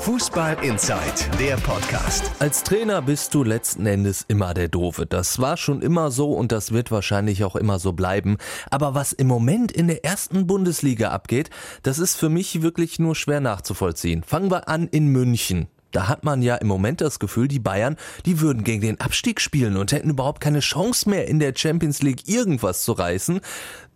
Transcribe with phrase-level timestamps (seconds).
[0.00, 1.00] Fußball Inside,
[1.40, 2.30] der Podcast.
[2.38, 5.06] Als Trainer bist du letzten Endes immer der Doofe.
[5.06, 8.36] Das war schon immer so und das wird wahrscheinlich auch immer so bleiben.
[8.70, 11.50] Aber was im Moment in der ersten Bundesliga abgeht,
[11.82, 14.22] das ist für mich wirklich nur schwer nachzuvollziehen.
[14.22, 15.66] Fangen wir an in München.
[15.90, 17.96] Da hat man ja im Moment das Gefühl, die Bayern,
[18.26, 22.02] die würden gegen den Abstieg spielen und hätten überhaupt keine Chance mehr in der Champions
[22.02, 23.40] League irgendwas zu reißen.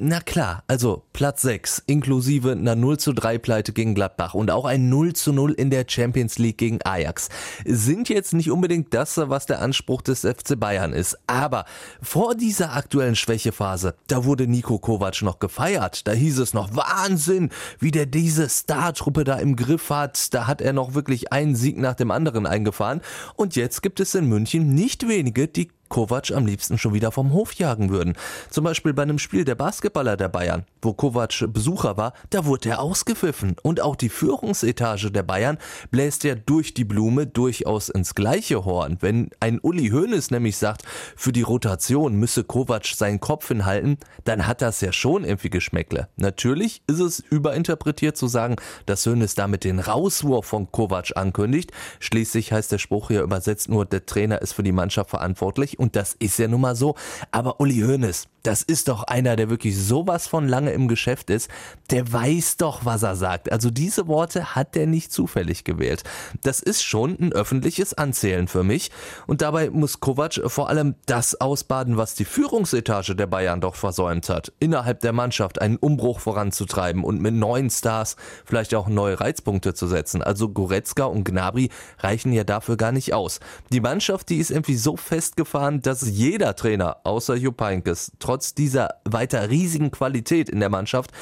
[0.00, 4.64] Na klar, also Platz 6 inklusive einer 0 zu 3 Pleite gegen Gladbach und auch
[4.64, 7.30] ein 0 zu 0 in der Champions League gegen Ajax
[7.64, 11.18] sind jetzt nicht unbedingt das, was der Anspruch des FC Bayern ist.
[11.26, 11.64] Aber
[12.00, 16.06] vor dieser aktuellen Schwächephase, da wurde Nico Kovac noch gefeiert.
[16.06, 20.32] Da hieß es noch Wahnsinn, wie der diese Startruppe da im Griff hat.
[20.32, 23.00] Da hat er noch wirklich einen Sieg nach dem anderen eingefahren.
[23.34, 27.32] Und jetzt gibt es in München nicht wenige, die Kovac am liebsten schon wieder vom
[27.32, 28.14] Hof jagen würden.
[28.50, 32.70] Zum Beispiel bei einem Spiel der Basketballer der Bayern, wo Kovac Besucher war, da wurde
[32.70, 33.56] er ausgepfiffen.
[33.62, 35.58] Und auch die Führungsetage der Bayern
[35.90, 38.98] bläst er durch die Blume durchaus ins gleiche Horn.
[39.00, 40.82] Wenn ein Uli Hoeneß nämlich sagt,
[41.16, 46.08] für die Rotation müsse Kovac seinen Kopf hinhalten, dann hat das ja schon irgendwie Geschmäckle.
[46.16, 51.72] Natürlich ist es überinterpretiert zu sagen, dass Hoeneß damit den Rauswurf von Kovac ankündigt.
[52.00, 55.96] Schließlich heißt der Spruch hier übersetzt nur, der Trainer ist für die Mannschaft verantwortlich und
[55.96, 56.94] das ist ja nun mal so.
[57.30, 61.50] Aber Uli Hoeneß, das ist doch einer, der wirklich sowas von lange im Geschäft ist.
[61.90, 63.52] Der weiß doch, was er sagt.
[63.52, 66.02] Also diese Worte hat er nicht zufällig gewählt.
[66.44, 68.90] Das ist schon ein öffentliches Anzählen für mich.
[69.26, 74.30] Und dabei muss Kovac vor allem das ausbaden, was die Führungsetage der Bayern doch versäumt
[74.30, 74.50] hat.
[74.60, 79.86] Innerhalb der Mannschaft einen Umbruch voranzutreiben und mit neuen Stars vielleicht auch neue Reizpunkte zu
[79.88, 80.22] setzen.
[80.22, 81.68] Also Goretzka und Gnabry
[81.98, 83.40] reichen ja dafür gar nicht aus.
[83.72, 88.96] Die Mannschaft, die ist irgendwie so festgefahren, dass jeder Trainer außer Jupp Heynckes trotz dieser
[89.04, 91.12] weiter riesigen Qualität in der Mannschaft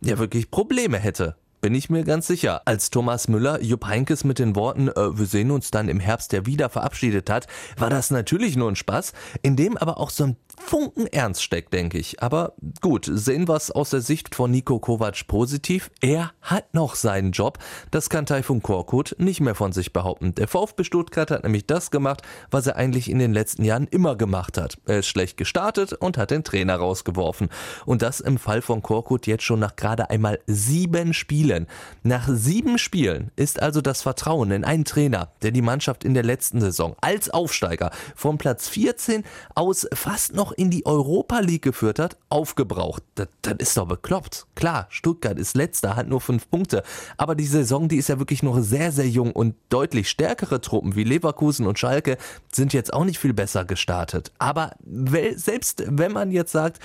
[0.00, 2.60] ja wirklich Probleme hätte bin ich mir ganz sicher.
[2.66, 6.34] Als Thomas Müller Jupp Heinkes mit den Worten äh, wir sehen uns dann im Herbst
[6.34, 7.46] ja wieder verabschiedet hat,
[7.78, 11.72] war das natürlich nur ein Spaß, in dem aber auch so ein Funken Ernst steckt,
[11.72, 12.22] denke ich.
[12.22, 15.90] Aber gut, sehen wir es aus der Sicht von Nico Kovac positiv.
[16.00, 17.58] Er hat noch seinen Job.
[17.90, 20.34] Das kann Taifun Korkut nicht mehr von sich behaupten.
[20.34, 24.16] Der VfB Stuttgart hat nämlich das gemacht, was er eigentlich in den letzten Jahren immer
[24.16, 24.78] gemacht hat.
[24.86, 27.48] Er ist schlecht gestartet und hat den Trainer rausgeworfen.
[27.86, 31.66] Und das im Fall von Korkut jetzt schon nach gerade einmal sieben Spielen.
[32.02, 36.22] Nach sieben Spielen ist also das Vertrauen in einen Trainer, der die Mannschaft in der
[36.22, 41.98] letzten Saison als Aufsteiger von Platz 14 aus fast noch in die Europa League geführt
[41.98, 43.02] hat, aufgebraucht.
[43.14, 44.46] Das, das ist doch bekloppt.
[44.54, 46.82] Klar, Stuttgart ist letzter, hat nur fünf Punkte.
[47.16, 50.96] Aber die Saison, die ist ja wirklich noch sehr, sehr jung und deutlich stärkere Truppen
[50.96, 52.18] wie Leverkusen und Schalke
[52.52, 54.32] sind jetzt auch nicht viel besser gestartet.
[54.38, 54.72] Aber
[55.34, 56.78] selbst wenn man jetzt sagt,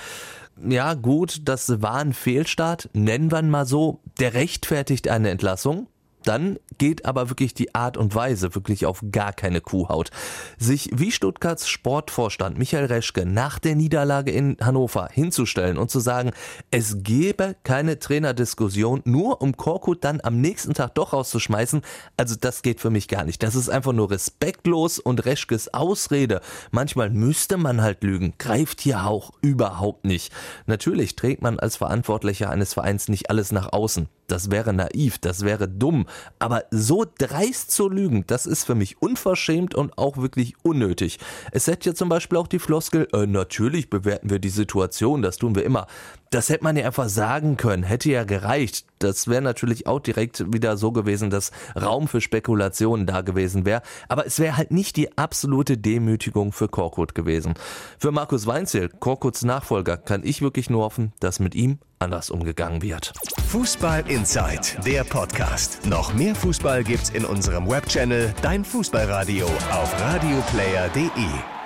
[0.66, 5.86] ja gut, das war ein Fehlstart, nennen wir ihn mal so, der rechtfertigt eine Entlassung.
[6.24, 10.10] Dann geht aber wirklich die Art und Weise wirklich auf gar keine Kuhhaut.
[10.58, 16.32] Sich wie Stuttgarts Sportvorstand Michael Reschke nach der Niederlage in Hannover hinzustellen und zu sagen,
[16.70, 21.82] es gebe keine Trainerdiskussion, nur um Korkut dann am nächsten Tag doch rauszuschmeißen,
[22.16, 23.42] also das geht für mich gar nicht.
[23.42, 26.40] Das ist einfach nur respektlos und Reschkes Ausrede.
[26.70, 30.32] Manchmal müsste man halt lügen, greift hier auch überhaupt nicht.
[30.66, 34.08] Natürlich trägt man als Verantwortlicher eines Vereins nicht alles nach außen.
[34.30, 36.06] Das wäre naiv, das wäre dumm.
[36.38, 41.18] Aber so dreist zu lügen, das ist für mich unverschämt und auch wirklich unnötig.
[41.52, 45.38] Es hätte ja zum Beispiel auch die Floskel, äh, natürlich bewerten wir die Situation, das
[45.38, 45.86] tun wir immer.
[46.30, 48.86] Das hätte man ja einfach sagen können, hätte ja gereicht.
[49.00, 53.82] Das wäre natürlich auch direkt wieder so gewesen, dass Raum für Spekulationen da gewesen wäre.
[54.08, 57.54] Aber es wäre halt nicht die absolute Demütigung für Korkut gewesen.
[57.98, 62.82] Für Markus Weinzel, Korkuts Nachfolger, kann ich wirklich nur hoffen, dass mit ihm anders umgegangen
[62.82, 63.12] wird.
[63.48, 65.86] Fußball Inside, der Podcast.
[65.86, 71.59] Noch mehr Fußball gibt's in unserem Webchannel Dein Fußballradio auf radioplayer.de.